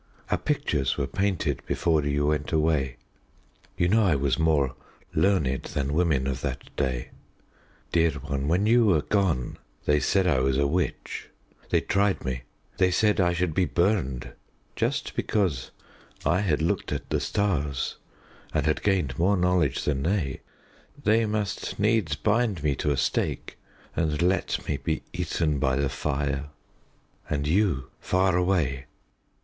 [0.31, 2.97] Our pictures were painted before you went away.
[3.77, 4.73] You know I was more
[5.13, 7.11] learned than women of that day.
[7.91, 11.29] Dear one, when you were gone they said I was a witch.
[11.69, 12.41] They tried me.
[12.77, 14.33] They said I should be burned.
[14.75, 15.69] Just because
[16.25, 17.97] I had looked at the stars
[18.55, 20.41] and had gained more knowledge than they,
[21.03, 23.59] they must needs bind me to a stake
[23.95, 26.49] and let me be eaten by the fire.
[27.29, 28.87] And you far away!"